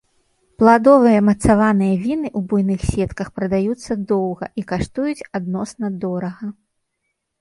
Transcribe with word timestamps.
Пладовыя 0.61 1.19
мацаваныя 1.27 1.93
віны 2.07 2.31
у 2.41 2.41
буйных 2.53 2.81
сетках 2.93 3.27
прадаюцца 3.37 3.91
доўга 4.13 4.45
і 4.63 4.65
каштуюць 4.73 5.27
адносна 5.41 5.85
дорага. 6.07 6.45